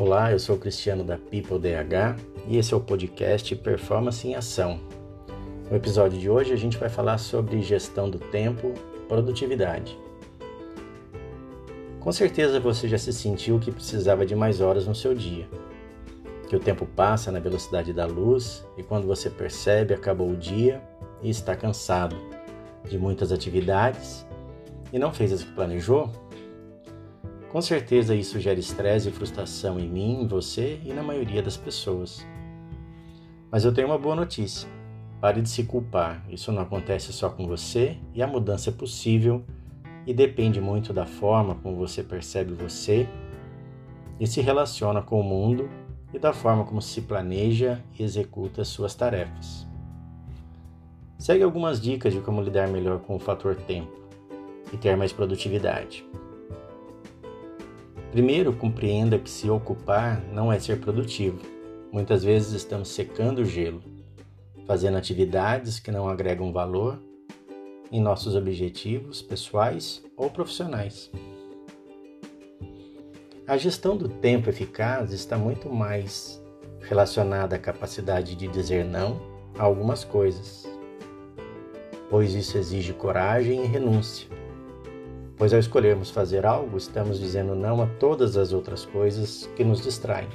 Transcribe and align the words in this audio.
Olá, 0.00 0.30
eu 0.30 0.38
sou 0.38 0.56
Cristiano 0.56 1.02
da 1.02 1.18
People 1.18 1.58
DH 1.58 2.22
e 2.46 2.56
esse 2.56 2.72
é 2.72 2.76
o 2.76 2.80
podcast 2.80 3.56
Performance 3.56 4.24
em 4.28 4.36
Ação. 4.36 4.78
No 5.68 5.76
episódio 5.76 6.16
de 6.16 6.30
hoje 6.30 6.52
a 6.52 6.56
gente 6.56 6.78
vai 6.78 6.88
falar 6.88 7.18
sobre 7.18 7.60
gestão 7.62 8.08
do 8.08 8.16
tempo, 8.16 8.72
produtividade. 9.08 9.98
Com 11.98 12.12
certeza 12.12 12.60
você 12.60 12.86
já 12.86 12.96
se 12.96 13.12
sentiu 13.12 13.58
que 13.58 13.72
precisava 13.72 14.24
de 14.24 14.36
mais 14.36 14.60
horas 14.60 14.86
no 14.86 14.94
seu 14.94 15.16
dia, 15.16 15.48
que 16.48 16.54
o 16.54 16.60
tempo 16.60 16.86
passa 16.86 17.32
na 17.32 17.40
velocidade 17.40 17.92
da 17.92 18.06
luz 18.06 18.64
e 18.76 18.84
quando 18.84 19.04
você 19.04 19.28
percebe 19.28 19.94
acabou 19.94 20.30
o 20.30 20.36
dia 20.36 20.80
e 21.20 21.28
está 21.28 21.56
cansado 21.56 22.14
de 22.88 22.96
muitas 22.96 23.32
atividades 23.32 24.24
e 24.92 24.98
não 24.98 25.12
fez 25.12 25.32
as 25.32 25.42
que 25.42 25.50
planejou, 25.50 26.08
com 27.50 27.62
certeza 27.62 28.14
isso 28.14 28.38
gera 28.38 28.60
estresse 28.60 29.08
e 29.08 29.12
frustração 29.12 29.80
em 29.80 29.88
mim, 29.88 30.22
em 30.22 30.26
você 30.26 30.80
e 30.84 30.92
na 30.92 31.02
maioria 31.02 31.42
das 31.42 31.56
pessoas. 31.56 32.26
Mas 33.50 33.64
eu 33.64 33.72
tenho 33.72 33.88
uma 33.88 33.98
boa 33.98 34.14
notícia. 34.14 34.68
Pare 35.20 35.40
de 35.40 35.48
se 35.48 35.64
culpar. 35.64 36.24
Isso 36.28 36.52
não 36.52 36.62
acontece 36.62 37.12
só 37.12 37.30
com 37.30 37.46
você 37.46 37.96
e 38.14 38.22
a 38.22 38.26
mudança 38.26 38.70
é 38.70 38.72
possível 38.72 39.42
e 40.06 40.12
depende 40.12 40.60
muito 40.60 40.92
da 40.92 41.06
forma 41.06 41.54
como 41.56 41.76
você 41.76 42.02
percebe 42.02 42.52
você 42.52 43.08
e 44.20 44.26
se 44.26 44.40
relaciona 44.40 45.02
com 45.02 45.20
o 45.20 45.24
mundo 45.24 45.68
e 46.12 46.18
da 46.18 46.32
forma 46.32 46.64
como 46.64 46.80
se 46.80 47.00
planeja 47.02 47.82
e 47.98 48.02
executa 48.02 48.64
suas 48.64 48.94
tarefas. 48.94 49.66
Segue 51.18 51.42
algumas 51.42 51.80
dicas 51.80 52.12
de 52.12 52.20
como 52.20 52.42
lidar 52.42 52.68
melhor 52.68 53.00
com 53.00 53.16
o 53.16 53.18
fator 53.18 53.56
tempo 53.56 53.92
e 54.72 54.76
ter 54.76 54.96
mais 54.96 55.12
produtividade. 55.12 56.06
Primeiro, 58.10 58.54
compreenda 58.54 59.18
que 59.18 59.28
se 59.28 59.50
ocupar 59.50 60.22
não 60.32 60.50
é 60.50 60.58
ser 60.58 60.80
produtivo. 60.80 61.38
Muitas 61.92 62.24
vezes 62.24 62.52
estamos 62.52 62.88
secando 62.88 63.40
o 63.40 63.44
gelo, 63.44 63.82
fazendo 64.66 64.96
atividades 64.96 65.78
que 65.78 65.90
não 65.90 66.08
agregam 66.08 66.50
valor 66.50 66.98
em 67.92 68.00
nossos 68.00 68.34
objetivos 68.34 69.20
pessoais 69.20 70.02
ou 70.16 70.30
profissionais. 70.30 71.10
A 73.46 73.56
gestão 73.58 73.96
do 73.96 74.08
tempo 74.08 74.48
eficaz 74.48 75.12
está 75.12 75.36
muito 75.36 75.68
mais 75.70 76.42
relacionada 76.80 77.56
à 77.56 77.58
capacidade 77.58 78.34
de 78.34 78.48
dizer 78.48 78.84
não 78.86 79.20
a 79.58 79.64
algumas 79.64 80.02
coisas, 80.02 80.66
pois 82.08 82.34
isso 82.34 82.56
exige 82.56 82.94
coragem 82.94 83.64
e 83.64 83.66
renúncia 83.66 84.37
pois 85.38 85.54
ao 85.54 85.60
escolhermos 85.60 86.10
fazer 86.10 86.44
algo, 86.44 86.76
estamos 86.76 87.18
dizendo 87.20 87.54
não 87.54 87.80
a 87.80 87.86
todas 87.86 88.36
as 88.36 88.52
outras 88.52 88.84
coisas 88.84 89.48
que 89.54 89.62
nos 89.62 89.80
distraem. 89.80 90.28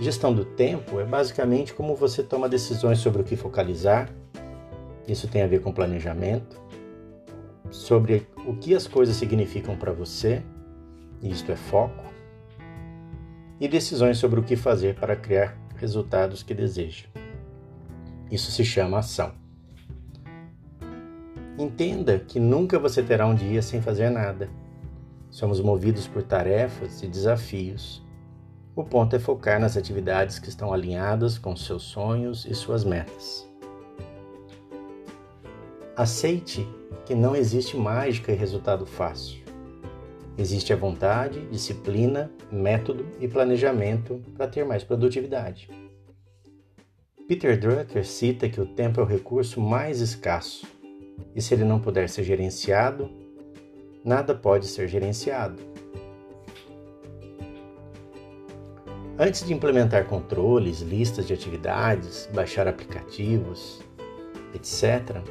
Gestão 0.00 0.32
do 0.32 0.44
tempo 0.44 1.00
é 1.00 1.04
basicamente 1.04 1.74
como 1.74 1.94
você 1.94 2.22
toma 2.22 2.48
decisões 2.48 2.98
sobre 2.98 3.22
o 3.22 3.24
que 3.24 3.36
focalizar, 3.36 4.08
isso 5.06 5.26
tem 5.26 5.42
a 5.42 5.46
ver 5.46 5.60
com 5.60 5.72
planejamento, 5.72 6.60
sobre 7.70 8.26
o 8.46 8.54
que 8.54 8.74
as 8.74 8.86
coisas 8.86 9.16
significam 9.16 9.76
para 9.76 9.92
você, 9.92 10.42
isto 11.20 11.50
é 11.50 11.56
foco, 11.56 12.04
e 13.60 13.66
decisões 13.66 14.18
sobre 14.18 14.40
o 14.40 14.42
que 14.42 14.56
fazer 14.56 14.94
para 14.94 15.16
criar 15.16 15.56
resultados 15.76 16.42
que 16.42 16.54
deseja. 16.54 17.06
Isso 18.30 18.50
se 18.50 18.64
chama 18.64 18.98
ação. 18.98 19.41
Entenda 21.58 22.18
que 22.18 22.40
nunca 22.40 22.78
você 22.78 23.02
terá 23.02 23.26
um 23.26 23.34
dia 23.34 23.60
sem 23.60 23.82
fazer 23.82 24.08
nada. 24.08 24.48
Somos 25.30 25.60
movidos 25.60 26.06
por 26.06 26.22
tarefas 26.22 27.02
e 27.02 27.06
desafios. 27.06 28.02
O 28.74 28.82
ponto 28.82 29.14
é 29.14 29.18
focar 29.18 29.60
nas 29.60 29.76
atividades 29.76 30.38
que 30.38 30.48
estão 30.48 30.72
alinhadas 30.72 31.36
com 31.36 31.54
seus 31.54 31.82
sonhos 31.82 32.46
e 32.46 32.54
suas 32.54 32.84
metas. 32.84 33.46
Aceite 35.94 36.66
que 37.04 37.14
não 37.14 37.36
existe 37.36 37.76
mágica 37.76 38.32
e 38.32 38.34
resultado 38.34 38.86
fácil. 38.86 39.42
Existe 40.38 40.72
a 40.72 40.76
vontade, 40.76 41.46
disciplina, 41.50 42.30
método 42.50 43.06
e 43.20 43.28
planejamento 43.28 44.22
para 44.34 44.48
ter 44.48 44.64
mais 44.64 44.82
produtividade. 44.82 45.68
Peter 47.28 47.60
Drucker 47.60 48.06
cita 48.06 48.48
que 48.48 48.60
o 48.60 48.64
tempo 48.64 49.00
é 49.00 49.02
o 49.02 49.06
recurso 49.06 49.60
mais 49.60 50.00
escasso 50.00 50.66
e 51.34 51.40
se 51.40 51.54
ele 51.54 51.64
não 51.64 51.80
puder 51.80 52.08
ser 52.08 52.24
gerenciado, 52.24 53.10
nada 54.04 54.34
pode 54.34 54.66
ser 54.66 54.88
gerenciado. 54.88 55.72
Antes 59.18 59.44
de 59.44 59.52
implementar 59.52 60.06
controles, 60.06 60.80
listas 60.80 61.26
de 61.26 61.34
atividades, 61.34 62.28
baixar 62.32 62.66
aplicativos, 62.66 63.80
etc., 64.54 65.22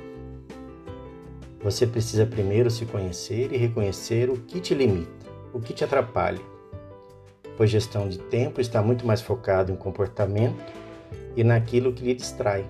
você 1.63 1.85
precisa 1.85 2.25
primeiro 2.25 2.71
se 2.71 2.85
conhecer 2.85 3.51
e 3.51 3.57
reconhecer 3.57 4.29
o 4.29 4.37
que 4.37 4.59
te 4.59 4.73
limita, 4.73 5.27
o 5.53 5.59
que 5.59 5.73
te 5.73 5.83
atrapalha, 5.83 6.41
pois 7.55 7.69
gestão 7.69 8.07
de 8.09 8.17
tempo 8.17 8.59
está 8.59 8.81
muito 8.81 9.05
mais 9.05 9.21
focado 9.21 9.71
em 9.71 9.75
comportamento 9.75 10.63
e 11.35 11.43
naquilo 11.43 11.93
que 11.93 12.03
lhe 12.03 12.13
distrai. 12.13 12.65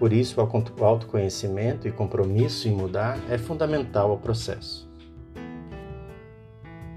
Por 0.00 0.14
isso, 0.14 0.40
o 0.40 0.84
autoconhecimento 0.84 1.86
e 1.86 1.92
compromisso 1.92 2.66
em 2.66 2.72
mudar 2.72 3.18
é 3.28 3.36
fundamental 3.36 4.10
ao 4.10 4.16
processo. 4.16 4.90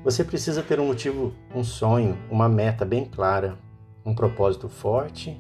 Você 0.06 0.24
precisa 0.24 0.64
ter 0.64 0.80
um 0.80 0.88
motivo, 0.88 1.34
um 1.54 1.66
sonho, 1.66 2.18
uma 2.32 2.48
meta 2.48 2.86
bem 2.86 3.04
clara, 3.04 3.60
um 4.06 4.16
propósito 4.16 4.70
forte 4.70 5.38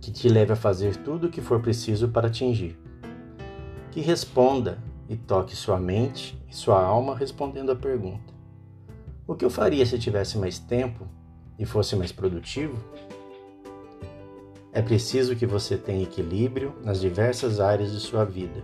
que 0.00 0.12
te 0.12 0.28
leve 0.28 0.52
a 0.52 0.56
fazer 0.56 0.94
tudo 0.98 1.26
o 1.26 1.30
que 1.30 1.40
for 1.40 1.60
preciso 1.60 2.08
para 2.10 2.28
atingir. 2.28 2.78
Que 3.90 4.00
responda 4.00 4.78
e 5.08 5.16
toque 5.16 5.56
sua 5.56 5.80
mente 5.80 6.40
e 6.48 6.54
sua 6.54 6.80
alma 6.80 7.16
respondendo 7.16 7.72
à 7.72 7.76
pergunta: 7.76 8.32
O 9.26 9.34
que 9.34 9.44
eu 9.44 9.50
faria 9.50 9.84
se 9.84 9.98
tivesse 9.98 10.38
mais 10.38 10.60
tempo 10.60 11.08
e 11.58 11.66
fosse 11.66 11.96
mais 11.96 12.12
produtivo? 12.12 12.78
É 14.72 14.82
preciso 14.82 15.34
que 15.34 15.46
você 15.46 15.76
tenha 15.76 16.02
equilíbrio 16.02 16.74
nas 16.84 17.00
diversas 17.00 17.58
áreas 17.58 17.90
de 17.92 18.00
sua 18.00 18.24
vida, 18.24 18.62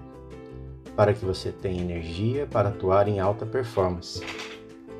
para 0.94 1.14
que 1.14 1.24
você 1.24 1.50
tenha 1.50 1.80
energia 1.80 2.46
para 2.46 2.68
atuar 2.68 3.08
em 3.08 3.20
alta 3.20 3.46
performance. 3.46 4.22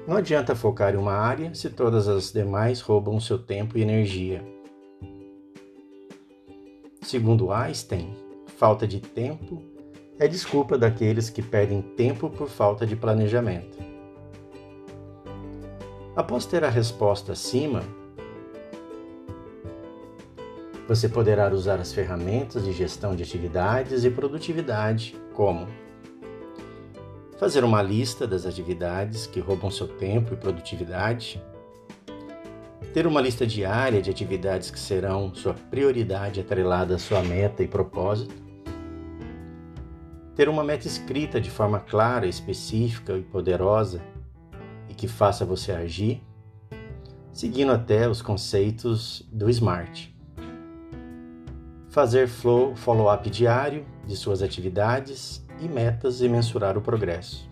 Não 0.07 0.17
adianta 0.17 0.55
focar 0.55 0.95
em 0.95 0.99
uma 0.99 1.15
área 1.15 1.55
se 1.55 1.71
todas 1.71 2.09
as 2.09 2.33
demais 2.33 2.81
roubam 2.81 3.21
seu 3.21 3.39
tempo 3.39 3.79
e 3.79 3.83
energia. 3.83 4.45
Segundo 7.01 7.53
Einstein, 7.53 8.15
falta 8.57 8.87
de 8.87 9.01
tempo 9.01 9.63
é 10.19 10.29
desculpa 10.29 10.79
daqueles 10.79 11.29
que 11.29 11.43
perdem 11.43 11.83
tempo 11.83 12.31
por 12.31 12.49
falta 12.49 12.87
de 12.87 12.97
planejamento. 12.97 13.79
Após 16.15 16.47
ter 16.47 16.65
a 16.65 16.71
resposta 16.71 17.33
acima, 17.33 17.83
você 20.87 21.09
poderá 21.09 21.51
usar 21.53 21.81
as 21.81 21.93
ferramentas 21.93 22.65
de 22.65 22.73
gestão 22.73 23.17
de 23.17 23.23
atividades 23.23 24.05
e 24.05 24.11
produtividade, 24.11 25.17
como 25.33 25.67
fazer 27.39 27.65
uma 27.65 27.83
lista 27.83 28.27
das 28.27 28.45
atividades 28.47 29.27
que 29.27 29.41
roubam 29.41 29.71
seu 29.71 29.89
tempo 29.89 30.35
e 30.35 30.37
produtividade, 30.37 31.43
ter 32.93 33.07
uma 33.07 33.21
lista 33.21 33.47
diária 33.47 34.01
de 34.01 34.11
atividades 34.11 34.71
que 34.71 34.79
serão 34.79 35.35
sua 35.35 35.55
prioridade 35.55 36.41
atrelada 36.41 36.95
à 36.95 36.99
sua 36.99 37.23
meta 37.23 37.63
e 37.63 37.67
propósito, 37.67 38.35
ter 40.37 40.49
uma 40.49 40.63
meta 40.63 40.87
escrita 40.87 41.41
de 41.41 41.51
forma 41.51 41.81
clara, 41.81 42.27
específica 42.27 43.17
e 43.17 43.23
poderosa 43.23 44.01
e 44.89 44.95
que 44.95 45.09
faça 45.09 45.45
você 45.45 45.73
agir, 45.73 46.23
seguindo 47.33 47.73
até 47.73 48.09
os 48.09 48.21
conceitos 48.21 49.27
do 49.33 49.49
SMART 49.49 50.14
fazer 51.95 52.27
follow-up 52.27 53.31
diário 53.31 53.87
de 54.05 54.17
suas 54.17 54.43
atividades 54.43 55.47
e 55.61 55.69
metas 55.69 56.21
e 56.21 56.29
mensurar 56.29 56.77
o 56.77 56.81
progresso. 56.81 57.49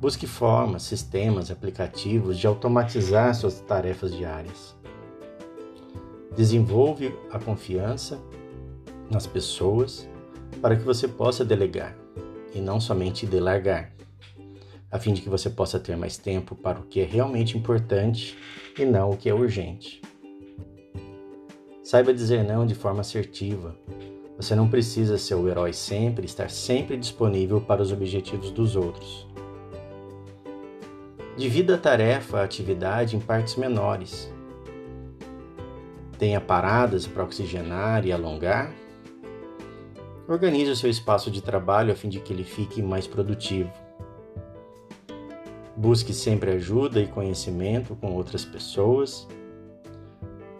Busque 0.00 0.26
formas, 0.26 0.82
sistemas, 0.82 1.52
aplicativos 1.52 2.36
de 2.36 2.48
automatizar 2.48 3.32
suas 3.32 3.60
tarefas 3.60 4.12
diárias. 4.12 4.76
Desenvolve 6.36 7.16
a 7.30 7.38
confiança 7.38 8.20
nas 9.08 9.28
pessoas 9.28 10.08
para 10.60 10.74
que 10.74 10.82
você 10.82 11.06
possa 11.06 11.44
delegar 11.44 11.96
e 12.52 12.60
não 12.60 12.80
somente 12.80 13.24
delargar, 13.24 13.92
a 14.90 14.98
fim 14.98 15.12
de 15.12 15.22
que 15.22 15.28
você 15.28 15.48
possa 15.48 15.78
ter 15.78 15.96
mais 15.96 16.18
tempo 16.18 16.56
para 16.56 16.80
o 16.80 16.86
que 16.86 16.98
é 16.98 17.04
realmente 17.04 17.56
importante 17.56 18.36
e 18.76 18.84
não 18.84 19.10
o 19.10 19.16
que 19.16 19.28
é 19.28 19.34
urgente. 19.34 20.02
Saiba 21.88 22.12
dizer 22.12 22.44
não 22.44 22.66
de 22.66 22.74
forma 22.74 23.00
assertiva. 23.00 23.74
Você 24.36 24.54
não 24.54 24.68
precisa 24.68 25.16
ser 25.16 25.36
o 25.36 25.48
herói 25.48 25.72
sempre, 25.72 26.26
estar 26.26 26.50
sempre 26.50 26.98
disponível 26.98 27.62
para 27.62 27.80
os 27.80 27.90
objetivos 27.90 28.50
dos 28.50 28.76
outros. 28.76 29.26
Divida 31.34 31.76
a 31.76 31.78
tarefa, 31.78 32.40
a 32.40 32.44
atividade 32.44 33.16
em 33.16 33.18
partes 33.18 33.56
menores. 33.56 34.30
Tenha 36.18 36.42
paradas 36.42 37.06
para 37.06 37.24
oxigenar 37.24 38.04
e 38.04 38.12
alongar. 38.12 38.70
Organize 40.28 40.70
o 40.70 40.76
seu 40.76 40.90
espaço 40.90 41.30
de 41.30 41.40
trabalho 41.40 41.90
a 41.90 41.96
fim 41.96 42.10
de 42.10 42.20
que 42.20 42.34
ele 42.34 42.44
fique 42.44 42.82
mais 42.82 43.06
produtivo. 43.06 43.72
Busque 45.74 46.12
sempre 46.12 46.50
ajuda 46.50 47.00
e 47.00 47.06
conhecimento 47.06 47.96
com 47.96 48.12
outras 48.12 48.44
pessoas. 48.44 49.26